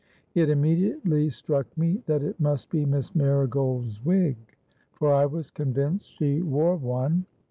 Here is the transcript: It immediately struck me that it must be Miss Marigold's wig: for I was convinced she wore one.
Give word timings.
It 0.33 0.49
immediately 0.49 1.29
struck 1.29 1.77
me 1.77 2.01
that 2.07 2.23
it 2.23 2.39
must 2.39 2.71
be 2.71 2.87
Miss 2.87 3.13
Marigold's 3.13 4.03
wig: 4.03 4.35
for 4.93 5.13
I 5.13 5.27
was 5.27 5.51
convinced 5.51 6.17
she 6.17 6.41
wore 6.41 6.75
one. 6.75 7.27